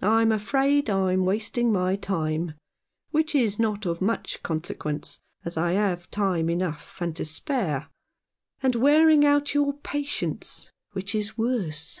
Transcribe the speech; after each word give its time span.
I'm 0.00 0.32
afraid 0.32 0.88
I'm 0.88 1.26
wasting 1.26 1.70
my 1.70 1.94
time, 1.94 2.54
which 3.10 3.34
is 3.34 3.58
not 3.58 3.84
of 3.84 4.00
much 4.00 4.42
consequence, 4.42 5.20
as 5.44 5.58
I 5.58 5.72
have 5.72 6.10
time 6.10 6.48
enough 6.48 7.02
and 7.02 7.14
to 7.16 7.26
spare, 7.26 7.88
and 8.62 8.74
wearing 8.74 9.22
out 9.26 9.52
your 9.52 9.74
patience, 9.74 10.70
which 10.92 11.14
is 11.14 11.36
worse." 11.36 12.00